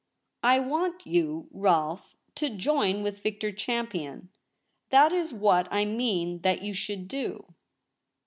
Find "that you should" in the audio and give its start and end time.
6.41-7.07